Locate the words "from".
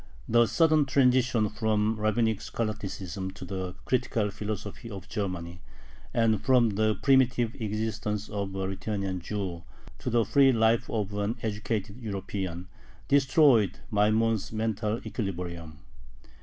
1.47-1.95, 6.43-6.71